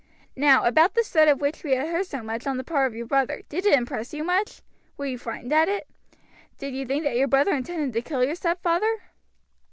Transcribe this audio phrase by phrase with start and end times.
[0.35, 2.95] "Now about this threat of which we have heard so much on the part of
[2.95, 4.63] your brother, did it impress you much?
[4.97, 5.87] Were you frightened at it?
[6.57, 9.03] Did you think that your brother intended to kill your stepfather?"